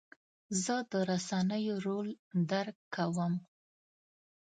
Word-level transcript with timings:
زه 0.63 0.75
د 0.91 0.93
رسنیو 1.09 1.75
رول 1.85 2.09
درک 2.51 2.77
کوم. 2.95 3.33